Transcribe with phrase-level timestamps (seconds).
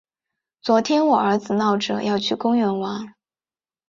[0.63, 3.13] 昨天我儿子闹着要去公园玩。